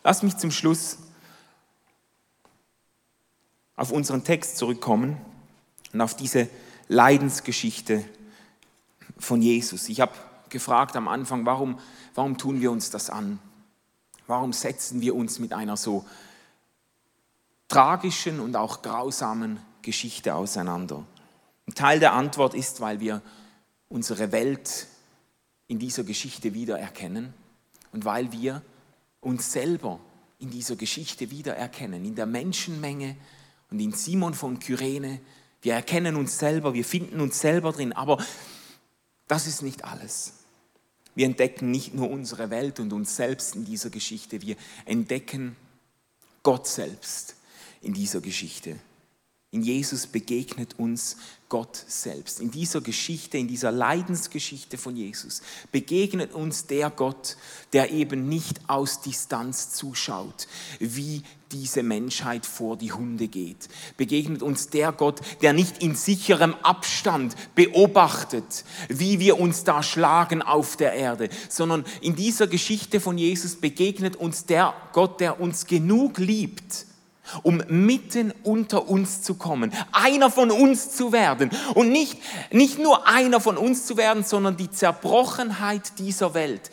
[0.02, 0.98] Lass mich zum Schluss
[3.76, 5.16] auf unseren Text zurückkommen
[5.92, 6.48] und auf diese
[6.88, 8.04] Leidensgeschichte
[9.18, 9.88] von Jesus.
[9.88, 10.12] Ich habe
[10.48, 11.78] gefragt am Anfang, warum,
[12.14, 13.38] warum tun wir uns das an?
[14.30, 16.06] Warum setzen wir uns mit einer so
[17.66, 21.04] tragischen und auch grausamen Geschichte auseinander?
[21.66, 23.22] Ein Teil der Antwort ist, weil wir
[23.88, 24.86] unsere Welt
[25.66, 27.34] in dieser Geschichte wiedererkennen,
[27.90, 28.62] und weil wir
[29.20, 29.98] uns selber
[30.38, 33.16] in dieser Geschichte wiedererkennen, in der Menschenmenge
[33.72, 35.20] und in Simon von Kyrene.
[35.60, 38.24] Wir erkennen uns selber, wir finden uns selber drin, aber
[39.26, 40.39] das ist nicht alles.
[41.20, 44.56] Wir entdecken nicht nur unsere Welt und uns selbst in dieser Geschichte, wir
[44.86, 45.54] entdecken
[46.42, 47.36] Gott selbst
[47.82, 48.78] in dieser Geschichte.
[49.50, 51.18] In Jesus begegnet uns
[51.50, 52.40] Gott selbst.
[52.40, 57.36] In dieser Geschichte, in dieser Leidensgeschichte von Jesus begegnet uns der Gott,
[57.74, 63.68] der eben nicht aus Distanz zuschaut, wie diese Menschheit vor die Hunde geht.
[63.96, 70.42] Begegnet uns der Gott, der nicht in sicherem Abstand beobachtet, wie wir uns da schlagen
[70.42, 75.66] auf der Erde, sondern in dieser Geschichte von Jesus begegnet uns der Gott, der uns
[75.66, 76.86] genug liebt
[77.42, 82.18] um mitten unter uns zu kommen, einer von uns zu werden und nicht,
[82.50, 86.70] nicht nur einer von uns zu werden, sondern die Zerbrochenheit dieser Welt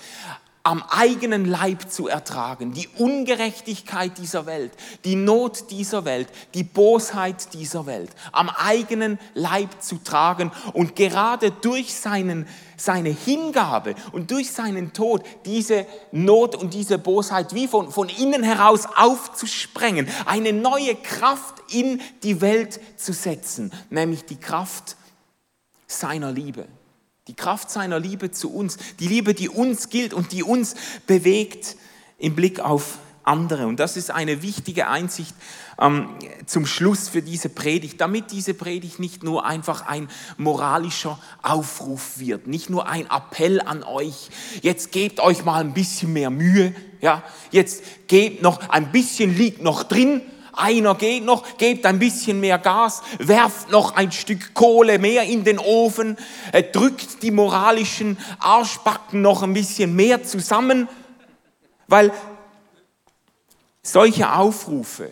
[0.67, 4.73] am eigenen Leib zu ertragen, die Ungerechtigkeit dieser Welt,
[5.05, 11.51] die Not dieser Welt, die Bosheit dieser Welt, am eigenen Leib zu tragen und gerade
[11.51, 17.89] durch seinen, seine Hingabe und durch seinen Tod diese Not und diese Bosheit wie von,
[17.89, 24.97] von innen heraus aufzusprengen, eine neue Kraft in die Welt zu setzen, nämlich die Kraft
[25.87, 26.67] seiner Liebe.
[27.27, 30.75] Die Kraft seiner Liebe zu uns, die Liebe, die uns gilt und die uns
[31.07, 31.75] bewegt
[32.17, 33.67] im Blick auf andere.
[33.67, 35.35] Und das ist eine wichtige Einsicht
[35.79, 36.09] ähm,
[36.45, 42.47] zum Schluss für diese Predigt, damit diese Predigt nicht nur einfach ein moralischer Aufruf wird,
[42.47, 44.29] nicht nur ein Appell an euch,
[44.61, 49.61] jetzt gebt euch mal ein bisschen mehr Mühe, ja, jetzt gebt noch ein bisschen liegt
[49.61, 50.21] noch drin,
[50.57, 55.43] einer geht noch, gebt ein bisschen mehr Gas, werft noch ein Stück Kohle mehr in
[55.43, 56.17] den Ofen,
[56.51, 60.87] äh, drückt die moralischen Arschbacken noch ein bisschen mehr zusammen,
[61.87, 62.11] weil
[63.81, 65.11] solche Aufrufe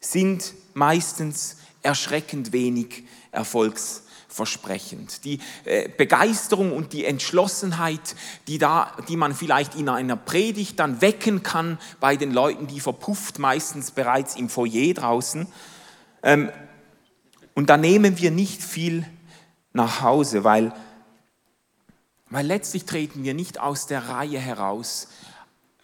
[0.00, 4.01] sind meistens erschreckend wenig erfolgsreich
[4.32, 5.24] versprechend.
[5.24, 8.16] Die äh, Begeisterung und die Entschlossenheit,
[8.48, 12.80] die, da, die man vielleicht in einer Predigt dann wecken kann bei den Leuten, die
[12.80, 15.46] verpufft meistens bereits im Foyer draußen.
[16.22, 16.50] Ähm,
[17.54, 19.06] und da nehmen wir nicht viel
[19.72, 20.72] nach Hause, weil,
[22.30, 25.08] weil letztlich treten wir nicht aus der Reihe heraus,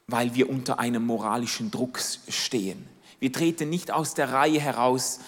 [0.06, 2.88] weil wir unter einem moralischen Druck stehen.
[3.20, 5.20] Wir treten nicht aus der Reihe heraus,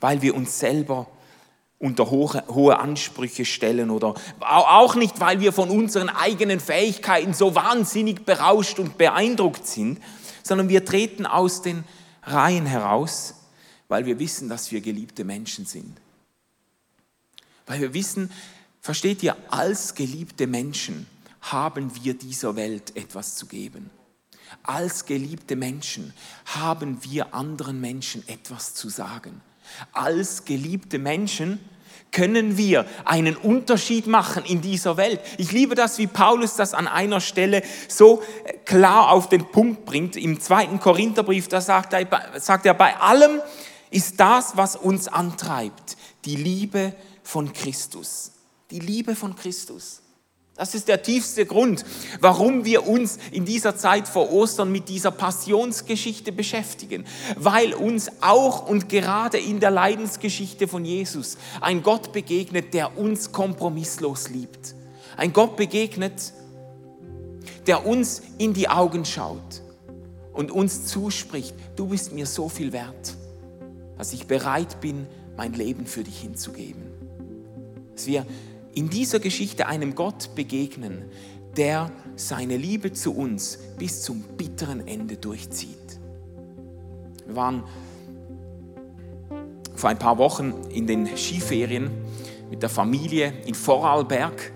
[0.00, 1.06] weil wir uns selber
[1.80, 7.54] unter hohe, hohe Ansprüche stellen oder auch nicht, weil wir von unseren eigenen Fähigkeiten so
[7.54, 9.98] wahnsinnig berauscht und beeindruckt sind,
[10.42, 11.84] sondern wir treten aus den
[12.22, 13.34] Reihen heraus,
[13.88, 15.96] weil wir wissen, dass wir geliebte Menschen sind.
[17.66, 18.30] Weil wir wissen,
[18.82, 21.06] versteht ihr, als geliebte Menschen
[21.40, 23.88] haben wir dieser Welt etwas zu geben.
[24.62, 26.12] Als geliebte Menschen
[26.44, 29.40] haben wir anderen Menschen etwas zu sagen.
[29.92, 31.60] Als geliebte Menschen
[32.12, 35.20] können wir einen Unterschied machen in dieser Welt.
[35.38, 38.22] Ich liebe das, wie Paulus das an einer Stelle so
[38.64, 40.16] klar auf den Punkt bringt.
[40.16, 42.06] Im zweiten Korintherbrief, da sagt er,
[42.40, 43.40] sagt er, bei allem
[43.90, 48.32] ist das, was uns antreibt, die Liebe von Christus.
[48.70, 50.02] Die Liebe von Christus.
[50.60, 51.86] Das ist der tiefste Grund,
[52.20, 57.06] warum wir uns in dieser Zeit vor Ostern mit dieser Passionsgeschichte beschäftigen.
[57.38, 63.32] Weil uns auch und gerade in der Leidensgeschichte von Jesus ein Gott begegnet, der uns
[63.32, 64.74] kompromisslos liebt.
[65.16, 66.34] Ein Gott begegnet,
[67.66, 69.62] der uns in die Augen schaut
[70.34, 73.16] und uns zuspricht, du bist mir so viel wert,
[73.96, 75.06] dass ich bereit bin,
[75.38, 76.82] mein Leben für dich hinzugeben.
[77.94, 78.26] Dass wir
[78.74, 81.04] in dieser Geschichte einem Gott begegnen,
[81.56, 86.00] der seine Liebe zu uns bis zum bitteren Ende durchzieht.
[87.26, 87.64] Wir waren
[89.74, 91.90] vor ein paar Wochen in den Skiferien
[92.50, 94.52] mit der Familie in Vorarlberg.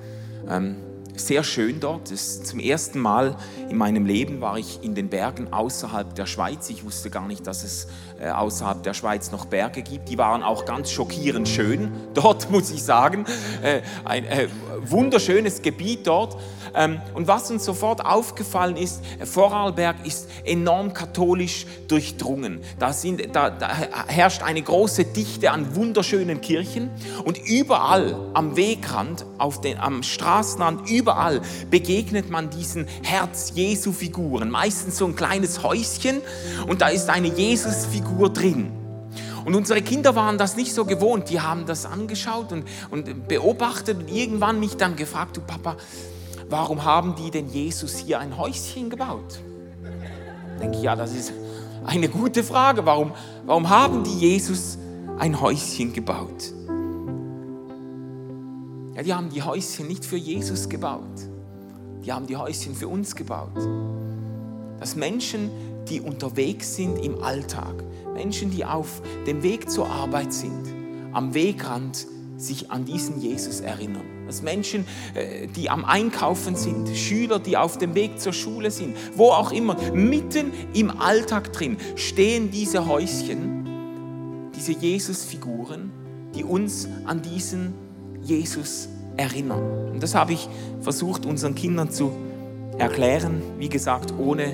[0.49, 0.77] Ähm,
[1.17, 2.09] sehr schön dort.
[2.09, 3.37] Zum ersten Mal
[3.69, 6.69] in meinem Leben war ich in den Bergen außerhalb der Schweiz.
[6.71, 7.89] Ich wusste gar nicht, dass es
[8.21, 10.09] äh, außerhalb der Schweiz noch Berge gibt.
[10.09, 11.91] Die waren auch ganz schockierend schön.
[12.15, 13.25] Dort muss ich sagen,
[13.63, 14.49] äh, ein äh,
[14.81, 16.37] wunderschönes Gebiet dort.
[16.75, 22.61] Ähm, und was uns sofort aufgefallen ist, Vorarlberg ist enorm katholisch durchdrungen.
[22.79, 23.69] Da, sind, da, da
[24.09, 26.91] herrscht eine große Dichte an wunderschönen Kirchen
[27.25, 31.41] und überall am Wegrand, auf den, am Straßenrand, überall
[31.71, 34.51] begegnet man diesen Herz-Jesu-Figuren.
[34.51, 36.21] Meistens so ein kleines Häuschen
[36.67, 38.73] und da ist eine Jesus-Figur drin.
[39.45, 41.29] Und unsere Kinder waren das nicht so gewohnt.
[41.29, 45.77] Die haben das angeschaut und, und beobachtet und irgendwann mich dann gefragt, du Papa,
[46.49, 49.41] warum haben die denn Jesus hier ein Häuschen gebaut?
[50.61, 51.33] Denke ich, ja, das ist
[51.85, 52.87] eine gute Frage.
[52.87, 53.13] Warum,
[53.45, 54.79] warum haben die Jesus
[55.19, 56.53] ein Häuschen gebaut?
[58.95, 61.03] Ja, die haben die Häuschen nicht für Jesus gebaut.
[62.05, 63.57] Die haben die Häuschen für uns gebaut.
[64.79, 65.51] Dass Menschen,
[65.89, 67.83] die unterwegs sind im Alltag,
[68.15, 70.63] Menschen, die auf dem Weg zur Arbeit sind,
[71.13, 72.07] am Wegrand
[72.37, 74.03] sich an diesen Jesus erinnern.
[74.27, 78.97] Dass Menschen, äh, die am Einkaufen sind, Schüler, die auf dem Weg zur Schule sind,
[79.17, 85.91] wo auch immer, mitten im Alltag drin stehen diese Häuschen, diese Jesus-Figuren,
[86.35, 87.75] die uns an diesen
[88.23, 89.93] Jesus erinnern.
[89.93, 90.49] Und das habe ich
[90.81, 92.13] versucht, unseren Kindern zu
[92.79, 94.45] erklären, wie gesagt, ohne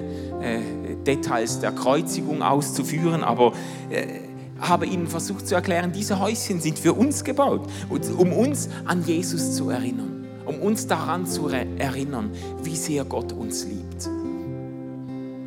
[0.43, 0.61] äh,
[1.07, 3.53] Details der Kreuzigung auszuführen, aber
[3.89, 4.30] äh,
[4.61, 9.57] habe ihnen versucht zu erklären, diese Häuschen sind für uns gebaut, um uns an Jesus
[9.57, 12.31] zu erinnern, um uns daran zu erinnern,
[12.63, 14.09] wie sehr Gott uns liebt.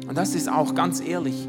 [0.08, 1.48] Und das ist auch ganz ehrlich,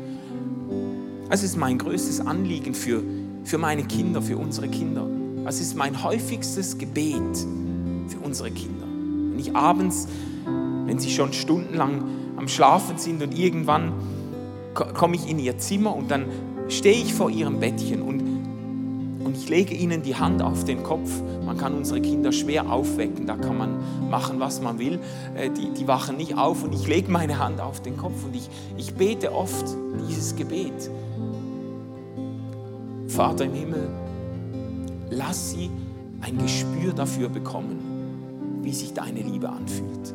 [1.30, 3.02] das ist mein größtes Anliegen für,
[3.44, 5.06] für meine Kinder, für unsere Kinder.
[5.44, 7.36] Das ist mein häufigstes Gebet
[8.08, 8.86] für unsere Kinder.
[8.86, 10.06] Wenn ich abends,
[10.86, 12.04] wenn sie schon stundenlang
[12.36, 13.92] am Schlafen sind und irgendwann
[14.74, 16.26] komme ich in ihr Zimmer und dann
[16.68, 18.20] stehe ich vor ihrem Bettchen und,
[19.24, 21.10] und ich lege ihnen die Hand auf den Kopf.
[21.44, 24.98] Man kann unsere Kinder schwer aufwecken, da kann man machen, was man will.
[25.34, 28.34] Äh, die, die wachen nicht auf und ich lege meine Hand auf den Kopf und
[28.34, 29.66] ich, ich bete oft
[30.08, 30.90] dieses Gebet.
[33.08, 33.88] Vater im Himmel,
[35.10, 35.70] lass sie
[36.20, 40.14] ein Gespür dafür bekommen, wie sich deine Liebe anfühlt.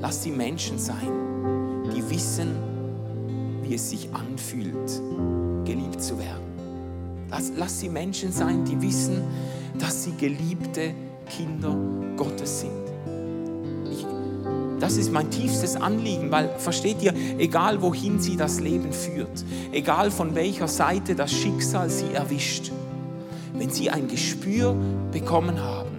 [0.00, 1.08] Lass sie Menschen sein,
[1.94, 2.54] die wissen,
[3.62, 5.00] wie es sich anfühlt,
[5.64, 6.44] geliebt zu werden.
[7.30, 9.22] Lass, lass sie Menschen sein, die wissen,
[9.78, 10.94] dass sie geliebte
[11.28, 11.76] Kinder
[12.16, 12.84] Gottes sind.
[14.80, 20.10] Das ist mein tiefstes Anliegen, weil versteht ihr, egal wohin sie das Leben führt, egal
[20.10, 22.70] von welcher Seite das Schicksal sie erwischt,
[23.54, 24.76] wenn sie ein Gespür
[25.10, 25.96] bekommen haben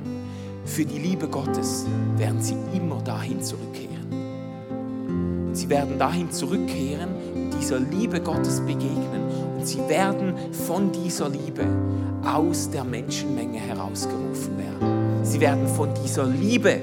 [0.65, 1.85] für die Liebe Gottes,
[2.17, 3.95] werden sie immer dahin zurückkehren.
[5.53, 7.09] Sie werden dahin zurückkehren
[7.59, 9.24] dieser Liebe Gottes begegnen
[9.65, 11.65] sie werden von dieser Liebe
[12.23, 15.23] aus der Menschenmenge herausgerufen werden.
[15.23, 16.79] Sie werden von dieser Liebe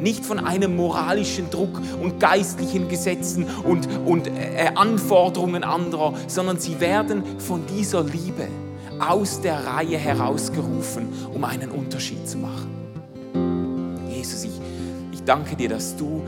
[0.00, 6.80] nicht von einem moralischen Druck und geistlichen Gesetzen und, und äh, Anforderungen anderer, sondern sie
[6.80, 8.48] werden von dieser Liebe
[8.98, 12.70] aus der Reihe herausgerufen, um einen Unterschied zu machen.
[14.10, 14.60] Jesus, ich,
[15.12, 16.22] ich danke dir, dass du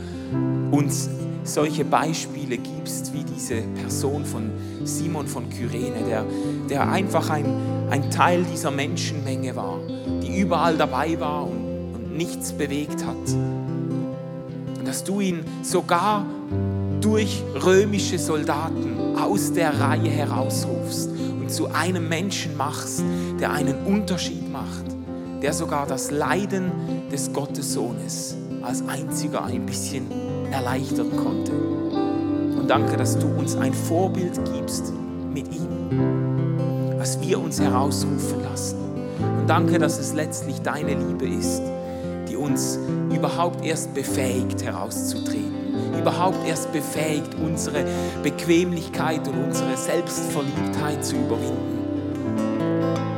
[0.71, 1.09] uns
[1.43, 4.51] solche Beispiele gibst, wie diese Person von
[4.83, 6.25] Simon von Kyrene, der,
[6.69, 7.45] der einfach ein,
[7.89, 9.79] ein Teil dieser Menschenmenge war,
[10.21, 13.15] die überall dabei war und, und nichts bewegt hat.
[14.85, 16.25] Dass du ihn sogar
[17.01, 21.09] durch römische Soldaten aus der Reihe herausrufst
[21.39, 23.03] und zu einem Menschen machst,
[23.39, 24.85] der einen Unterschied macht,
[25.41, 26.71] der sogar das Leiden
[27.11, 30.07] des Gottessohnes als einziger ein bisschen
[30.51, 31.51] erleichtern konnte.
[31.51, 34.93] Und danke, dass du uns ein Vorbild gibst
[35.33, 38.77] mit ihm, was wir uns herausrufen lassen.
[39.39, 41.61] Und danke, dass es letztlich deine Liebe ist,
[42.29, 42.79] die uns
[43.13, 45.53] überhaupt erst befähigt herauszutreten,
[45.99, 47.85] überhaupt erst befähigt, unsere
[48.23, 51.79] Bequemlichkeit und unsere Selbstverliebtheit zu überwinden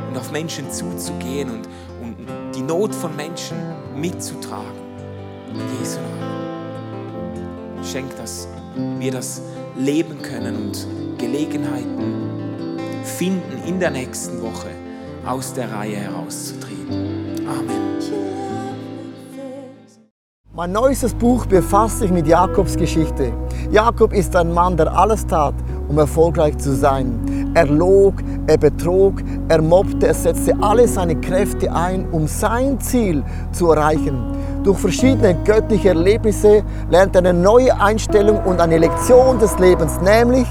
[0.08, 1.68] und auf Menschen zuzugehen und,
[2.02, 2.16] und
[2.54, 3.56] die Not von Menschen
[3.96, 4.82] mitzutragen.
[5.50, 6.21] In Jesu Namen
[7.92, 8.48] schenkt, dass
[8.98, 9.42] wir das
[9.76, 10.86] leben können und
[11.18, 14.68] Gelegenheiten finden, in der nächsten Woche
[15.26, 17.46] aus der Reihe herauszutreten.
[17.46, 17.82] Amen.
[20.54, 23.32] Mein neuestes Buch befasst sich mit Jakobs Geschichte.
[23.70, 25.54] Jakob ist ein Mann, der alles tat,
[25.88, 27.52] um erfolgreich zu sein.
[27.54, 28.14] Er log,
[28.46, 33.22] er betrog, er mobbte, er setzte alle seine Kräfte ein, um sein Ziel
[33.52, 34.41] zu erreichen.
[34.64, 40.46] Durch verschiedene göttliche Erlebnisse lernt er eine neue Einstellung und eine Lektion des Lebens, nämlich,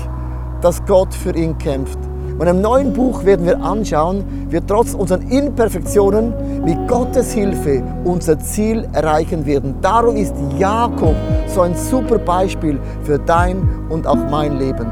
[0.62, 1.97] dass Gott für ihn kämpft.
[2.38, 6.34] Und im neuen Buch werden wir anschauen, wie trotz unseren Imperfektionen
[6.66, 9.76] mit Gottes Hilfe unser Ziel erreichen werden.
[9.82, 11.16] Darum ist Jakob
[11.47, 14.91] so ein super Beispiel für dein und auch mein Leben.